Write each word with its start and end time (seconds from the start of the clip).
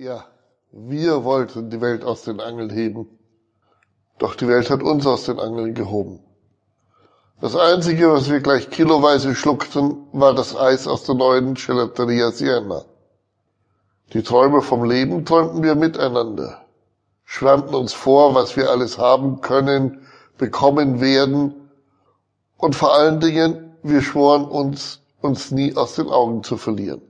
Ja, 0.00 0.26
wir 0.70 1.24
wollten 1.24 1.70
die 1.70 1.80
Welt 1.80 2.04
aus 2.04 2.22
den 2.22 2.38
Angeln 2.38 2.70
heben. 2.70 3.18
Doch 4.20 4.36
die 4.36 4.46
Welt 4.46 4.70
hat 4.70 4.80
uns 4.80 5.04
aus 5.08 5.24
den 5.24 5.40
Angeln 5.40 5.74
gehoben. 5.74 6.20
Das 7.40 7.56
Einzige, 7.56 8.12
was 8.12 8.30
wir 8.30 8.38
gleich 8.38 8.70
kiloweise 8.70 9.34
schluckten, 9.34 10.06
war 10.12 10.34
das 10.34 10.54
Eis 10.54 10.86
aus 10.86 11.02
der 11.02 11.16
neuen 11.16 11.54
Gelateria 11.54 12.30
Siena. 12.30 12.84
Die 14.12 14.22
Träume 14.22 14.62
vom 14.62 14.84
Leben 14.84 15.24
träumten 15.24 15.64
wir 15.64 15.74
miteinander, 15.74 16.64
schwärmten 17.24 17.74
uns 17.74 17.92
vor, 17.92 18.36
was 18.36 18.56
wir 18.56 18.70
alles 18.70 18.98
haben 18.98 19.40
können, 19.40 20.06
bekommen 20.36 21.00
werden, 21.00 21.72
und 22.56 22.76
vor 22.76 22.94
allen 22.94 23.18
Dingen, 23.18 23.76
wir 23.82 24.02
schworen 24.02 24.44
uns, 24.44 25.00
uns 25.22 25.50
nie 25.50 25.74
aus 25.74 25.96
den 25.96 26.06
Augen 26.06 26.44
zu 26.44 26.56
verlieren. 26.56 27.07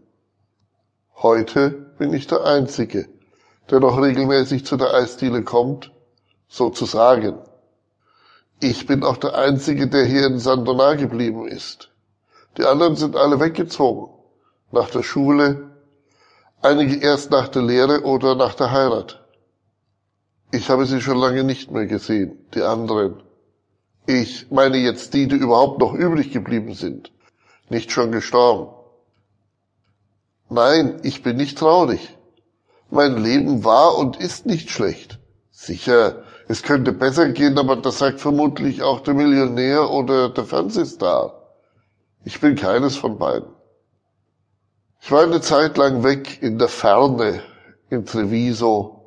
Heute 1.20 1.70
bin 1.98 2.14
ich 2.14 2.28
der 2.28 2.44
Einzige, 2.44 3.08
der 3.68 3.80
noch 3.80 4.00
regelmäßig 4.00 4.64
zu 4.64 4.76
der 4.76 4.94
Eisdiele 4.94 5.42
kommt, 5.42 5.90
sozusagen. 6.46 7.40
Ich 8.60 8.86
bin 8.86 9.02
auch 9.02 9.16
der 9.16 9.34
Einzige, 9.34 9.88
der 9.88 10.04
hier 10.04 10.28
in 10.28 10.38
Sandonar 10.38 10.94
geblieben 10.94 11.48
ist. 11.48 11.90
Die 12.56 12.64
anderen 12.64 12.94
sind 12.94 13.16
alle 13.16 13.40
weggezogen. 13.40 14.14
Nach 14.70 14.90
der 14.90 15.02
Schule, 15.02 15.72
einige 16.62 16.94
erst 17.00 17.32
nach 17.32 17.48
der 17.48 17.62
Lehre 17.62 18.02
oder 18.02 18.36
nach 18.36 18.54
der 18.54 18.70
Heirat. 18.70 19.20
Ich 20.52 20.70
habe 20.70 20.86
sie 20.86 21.00
schon 21.00 21.18
lange 21.18 21.42
nicht 21.42 21.72
mehr 21.72 21.86
gesehen, 21.86 22.46
die 22.54 22.62
anderen. 22.62 23.24
Ich 24.06 24.52
meine 24.52 24.76
jetzt 24.76 25.14
die, 25.14 25.26
die 25.26 25.34
überhaupt 25.34 25.80
noch 25.80 25.94
übrig 25.94 26.30
geblieben 26.30 26.74
sind, 26.74 27.10
nicht 27.70 27.90
schon 27.90 28.12
gestorben. 28.12 28.77
Nein, 30.50 31.00
ich 31.02 31.22
bin 31.22 31.36
nicht 31.36 31.58
traurig. 31.58 32.16
Mein 32.90 33.22
Leben 33.22 33.64
war 33.64 33.98
und 33.98 34.16
ist 34.16 34.46
nicht 34.46 34.70
schlecht. 34.70 35.18
Sicher, 35.50 36.22
es 36.48 36.62
könnte 36.62 36.92
besser 36.92 37.28
gehen, 37.28 37.58
aber 37.58 37.76
das 37.76 37.98
sagt 37.98 38.20
vermutlich 38.20 38.82
auch 38.82 39.00
der 39.00 39.12
Millionär 39.12 39.90
oder 39.90 40.30
der 40.30 40.44
Fernsehstar. 40.44 41.34
Ich 42.24 42.40
bin 42.40 42.56
keines 42.56 42.96
von 42.96 43.18
beiden. 43.18 43.48
Ich 45.00 45.12
war 45.12 45.22
eine 45.22 45.40
Zeit 45.40 45.76
lang 45.76 46.02
weg 46.02 46.42
in 46.42 46.58
der 46.58 46.68
Ferne, 46.68 47.42
in 47.90 48.06
Treviso, 48.06 48.98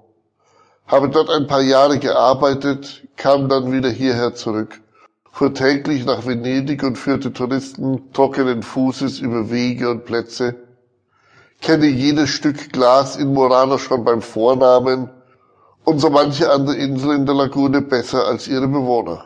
habe 0.88 1.10
dort 1.10 1.30
ein 1.30 1.48
paar 1.48 1.62
Jahre 1.62 2.00
gearbeitet, 2.00 3.08
kam 3.16 3.50
dann 3.50 3.72
wieder 3.72 3.90
hierher 3.90 4.36
zurück, 4.36 4.82
fuhr 5.32 5.54
täglich 5.54 6.06
nach 6.06 6.26
Venedig 6.26 6.84
und 6.84 6.98
führte 6.98 7.34
Touristen 7.34 8.12
trockenen 8.14 8.62
Fußes 8.62 9.20
über 9.20 9.50
Wege 9.50 9.90
und 9.90 10.06
Plätze, 10.06 10.56
kenne 11.62 11.86
jedes 11.86 12.30
Stück 12.30 12.73
Glas 12.73 13.16
in 13.16 13.34
Murano 13.34 13.78
schon 13.78 14.04
beim 14.04 14.22
Vornamen 14.22 15.09
und 15.84 16.00
so 16.00 16.09
manche 16.09 16.52
andere 16.52 16.76
Insel 16.76 17.16
in 17.16 17.26
der 17.26 17.36
Lagune 17.36 17.81
besser 17.81 18.26
als 18.26 18.48
ihre 18.48 18.68
Bewohner. 18.68 19.26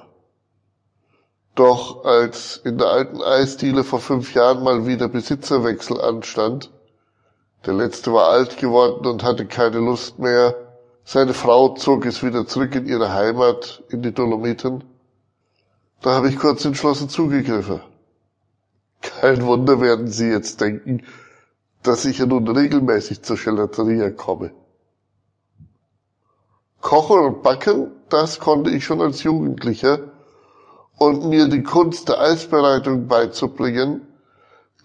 Doch 1.56 2.04
als 2.04 2.58
in 2.58 2.78
der 2.78 2.88
alten 2.88 3.22
Eisdiele 3.22 3.86
vor 3.86 4.00
fünf 4.00 4.34
Jahren 4.34 4.64
mal 4.64 4.86
wieder 4.86 5.08
Besitzerwechsel 5.08 6.02
anstand, 6.02 6.70
der 7.66 7.74
letzte 7.74 8.12
war 8.12 8.28
alt 8.28 8.58
geworden 8.58 9.08
und 9.08 9.24
hatte 9.24 9.46
keine 9.46 9.80
Lust 9.80 10.20
mehr, 10.20 10.54
seine 11.06 11.34
Frau 11.34 11.76
zog 11.76 12.06
es 12.06 12.24
wieder 12.24 12.46
zurück 12.46 12.76
in 12.76 12.86
ihre 12.88 13.14
Heimat, 13.14 13.84
in 13.90 14.02
die 14.02 14.12
Dolomiten, 14.12 14.84
da 16.02 16.12
habe 16.12 16.30
ich 16.30 16.38
kurz 16.38 16.66
entschlossen 16.66 17.10
zugegriffen. 17.10 17.80
Kein 19.02 19.46
Wunder 19.46 19.80
werden 19.80 20.08
Sie 20.08 20.28
jetzt 20.28 20.62
denken, 20.62 21.04
dass 21.88 22.06
ich 22.06 22.20
ja 22.20 22.26
nun 22.26 22.48
regelmäßig 22.48 23.24
zur 23.24 23.38
Gelateria 23.38 24.10
komme. 24.10 24.52
Kochen 26.82 27.20
und 27.20 27.44
Backen, 27.44 27.92
das 28.10 28.40
konnte 28.40 28.70
ich 28.70 28.86
schon 28.86 29.02
als 29.02 29.24
Jugendlicher. 29.24 30.12
Und 30.98 31.26
mir 31.26 31.48
die 31.48 31.64
Kunst 31.64 32.08
der 32.10 32.22
Eisbereitung 32.22 33.08
beizubringen, 33.08 34.08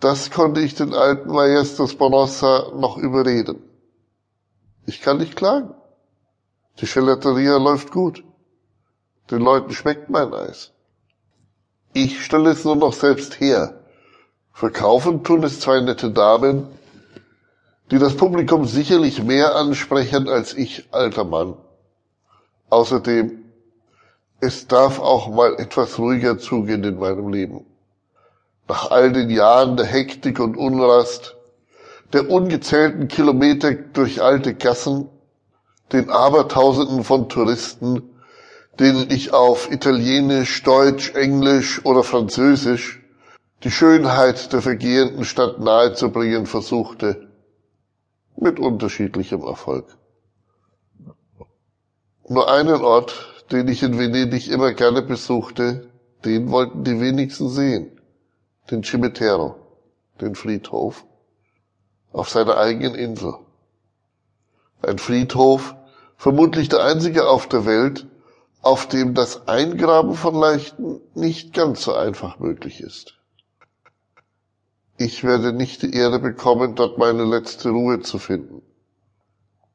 das 0.01 0.31
konnte 0.31 0.61
ich 0.61 0.75
den 0.75 0.95
alten 0.95 1.31
Maestros 1.31 1.95
Bonossa 1.95 2.73
noch 2.75 2.97
überreden. 2.97 3.63
Ich 4.87 5.03
kann 5.03 5.19
nicht 5.19 5.37
klagen. 5.37 5.75
Die 6.81 6.87
Gelateria 6.87 7.59
läuft 7.59 7.93
gut. 7.93 8.25
Den 9.31 9.43
Leuten 9.43 9.73
schmeckt 9.73 10.09
mein 10.09 10.33
Eis. 10.33 10.73
Ich 11.93 12.25
stelle 12.25 12.51
es 12.51 12.65
nur 12.65 12.77
noch 12.77 12.95
selbst 12.95 13.41
her. 13.41 13.81
Verkaufen 14.53 15.23
tun 15.23 15.45
es 15.45 15.61
zwei 15.61 15.81
nette 15.81 16.11
Damen, 16.11 16.67
die 17.91 17.99
das 17.99 18.17
Publikum 18.17 18.67
sicherlich 18.67 19.23
mehr 19.23 19.57
ansprechen 19.57 20.29
als 20.29 20.55
ich, 20.55 20.87
alter 20.93 21.25
Mann. 21.25 21.55
Außerdem, 22.69 23.45
es 24.41 24.69
darf 24.69 25.01
auch 25.01 25.29
mal 25.29 25.57
etwas 25.59 25.99
ruhiger 25.99 26.39
zugehen 26.39 26.85
in 26.85 26.99
meinem 26.99 27.33
Leben. 27.33 27.67
Nach 28.69 28.91
all 28.91 29.13
den 29.13 29.29
Jahren 29.29 29.77
der 29.77 29.87
Hektik 29.87 30.39
und 30.39 30.57
Unrast, 30.57 31.37
der 32.13 32.31
ungezählten 32.31 33.09
Kilometer 33.09 33.73
durch 33.73 34.23
alte 34.23 34.55
Gassen, 34.55 35.09
den 35.93 36.09
Abertausenden 36.09 37.03
von 37.03 37.29
Touristen, 37.29 38.03
denen 38.79 39.11
ich 39.11 39.33
auf 39.33 39.71
Italienisch, 39.71 40.63
Deutsch, 40.63 41.15
Englisch 41.15 41.85
oder 41.85 42.05
Französisch 42.05 43.01
die 43.65 43.71
Schönheit 43.71 44.53
der 44.53 44.63
vergehenden 44.63 45.25
Stadt 45.25 45.59
nahezubringen 45.59 46.47
versuchte, 46.47 47.30
mit 48.37 48.59
unterschiedlichem 48.59 49.43
Erfolg. 49.43 49.97
Nur 52.29 52.51
einen 52.51 52.83
Ort, 52.83 53.45
den 53.51 53.69
ich 53.69 53.83
in 53.83 53.99
Venedig 53.99 54.49
immer 54.49 54.73
gerne 54.73 55.03
besuchte, 55.03 55.91
den 56.25 56.51
wollten 56.51 56.85
die 56.85 57.01
wenigsten 57.01 57.49
sehen, 57.49 58.01
den 58.71 58.83
Cimitero, 58.85 59.57
den 60.21 60.35
Friedhof, 60.35 61.05
auf 62.13 62.29
seiner 62.29 62.57
eigenen 62.57 62.95
Insel. 62.95 63.35
Ein 64.83 64.99
Friedhof, 64.99 65.75
vermutlich 66.17 66.69
der 66.69 66.85
einzige 66.85 67.29
auf 67.29 67.49
der 67.49 67.67
Welt, 67.67 68.07
auf 68.63 68.87
dem 68.87 69.15
das 69.15 69.49
Eingraben 69.49 70.15
von 70.15 70.35
Leichen 70.35 71.01
nicht 71.15 71.53
ganz 71.55 71.83
so 71.83 71.95
einfach 71.95 72.39
möglich 72.39 72.81
ist. 72.81 73.20
Ich 75.03 75.25
werde 75.25 75.55
nicht 75.55 75.81
die 75.81 75.95
Ehre 75.95 76.19
bekommen, 76.19 76.75
dort 76.75 76.99
meine 76.99 77.25
letzte 77.25 77.71
Ruhe 77.71 78.01
zu 78.01 78.19
finden. 78.19 78.61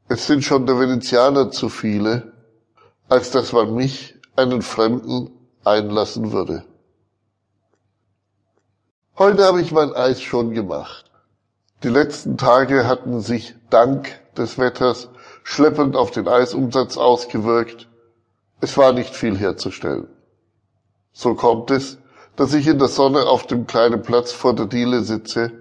Es 0.07 0.27
sind 0.27 0.43
schon 0.43 0.67
der 0.67 0.79
Venezianer 0.79 1.49
zu 1.49 1.67
viele, 1.67 2.31
als 3.09 3.31
dass 3.31 3.51
man 3.51 3.73
mich, 3.73 4.13
einen 4.35 4.61
Fremden, 4.61 5.31
einlassen 5.63 6.31
würde. 6.31 6.63
Heute 9.17 9.45
habe 9.45 9.61
ich 9.61 9.71
mein 9.71 9.93
Eis 9.93 10.21
schon 10.21 10.51
gemacht. 10.51 11.09
Die 11.81 11.89
letzten 11.89 12.37
Tage 12.37 12.85
hatten 12.85 13.19
sich 13.19 13.55
dank 13.71 14.19
des 14.37 14.59
Wetters 14.59 15.09
schleppend 15.43 15.95
auf 15.95 16.11
den 16.11 16.27
Eisumsatz 16.27 16.97
ausgewirkt. 16.97 17.89
Es 18.61 18.77
war 18.77 18.93
nicht 18.93 19.15
viel 19.15 19.35
herzustellen. 19.35 20.07
So 21.13 21.33
kommt 21.33 21.71
es, 21.71 21.97
dass 22.37 22.53
ich 22.53 22.67
in 22.67 22.79
der 22.79 22.87
Sonne 22.87 23.25
auf 23.27 23.47
dem 23.47 23.65
kleinen 23.65 24.01
Platz 24.01 24.31
vor 24.31 24.53
der 24.53 24.65
Diele 24.65 25.01
sitze 25.03 25.51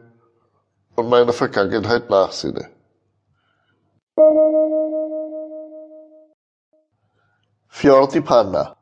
und 0.96 1.08
meiner 1.08 1.32
Vergangenheit 1.32 2.10
nachsinne. 2.10 2.70
Fior 7.68 8.08
panna. 8.08 8.76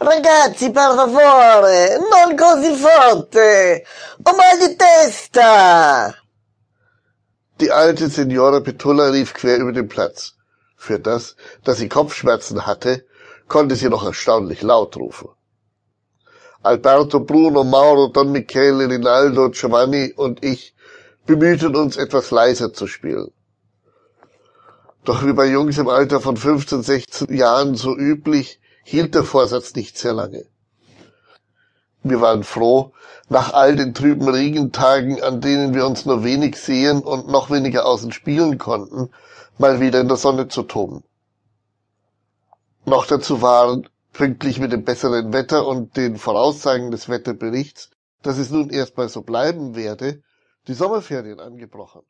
Ragazzi, 0.00 0.70
per 0.70 0.94
favore, 0.96 1.98
non 2.10 2.36
così 2.36 2.74
forte! 2.74 3.84
Ho 4.24 4.32
mal 4.36 4.58
di 4.58 4.76
testa! 4.76 6.12
Die 7.60 7.70
alte 7.70 8.08
Signora 8.08 8.60
Petulla 8.60 9.10
rief 9.10 9.32
quer 9.32 9.58
über 9.58 9.72
den 9.72 9.88
Platz. 9.88 10.34
Für 10.76 10.98
das, 10.98 11.36
dass 11.62 11.78
sie 11.78 11.88
Kopfschmerzen 11.88 12.66
hatte, 12.66 13.06
konnte 13.46 13.76
sie 13.76 13.88
noch 13.88 14.04
erstaunlich 14.04 14.62
laut 14.62 14.96
rufen. 14.96 15.28
Alberto, 16.64 17.20
Bruno, 17.20 17.62
Mauro, 17.62 18.08
Don 18.08 18.32
Michele, 18.32 18.88
Rinaldo, 18.88 19.50
Giovanni 19.50 20.14
und 20.16 20.42
ich 20.42 20.74
bemühten 21.26 21.76
uns 21.76 21.98
etwas 21.98 22.30
leiser 22.30 22.72
zu 22.72 22.86
spielen. 22.86 23.30
Doch 25.04 25.26
wie 25.26 25.34
bei 25.34 25.44
Jungs 25.44 25.76
im 25.76 25.88
Alter 25.88 26.22
von 26.22 26.38
15, 26.38 26.82
16 26.82 27.36
Jahren 27.36 27.74
so 27.74 27.94
üblich, 27.94 28.60
hielt 28.82 29.14
der 29.14 29.24
Vorsatz 29.24 29.74
nicht 29.74 29.98
sehr 29.98 30.14
lange. 30.14 30.46
Wir 32.02 32.22
waren 32.22 32.44
froh, 32.44 32.92
nach 33.28 33.52
all 33.52 33.76
den 33.76 33.92
trüben 33.92 34.28
Regentagen, 34.28 35.22
an 35.22 35.42
denen 35.42 35.74
wir 35.74 35.86
uns 35.86 36.06
nur 36.06 36.24
wenig 36.24 36.56
sehen 36.56 37.02
und 37.02 37.28
noch 37.28 37.50
weniger 37.50 37.84
außen 37.84 38.12
spielen 38.12 38.56
konnten, 38.56 39.10
mal 39.58 39.80
wieder 39.80 40.00
in 40.00 40.08
der 40.08 40.16
Sonne 40.16 40.48
zu 40.48 40.62
toben. 40.62 41.04
Noch 42.86 43.06
dazu 43.06 43.42
waren 43.42 43.88
pünktlich 44.14 44.58
mit 44.60 44.72
dem 44.72 44.84
besseren 44.84 45.32
Wetter 45.32 45.66
und 45.66 45.96
den 45.96 46.16
Voraussagen 46.16 46.90
des 46.90 47.08
Wetterberichts, 47.08 47.90
dass 48.22 48.38
es 48.38 48.50
nun 48.50 48.70
erstmal 48.70 49.08
so 49.10 49.22
bleiben 49.22 49.74
werde, 49.76 50.22
die 50.66 50.74
Sommerferien 50.74 51.40
angebrochen. 51.40 52.02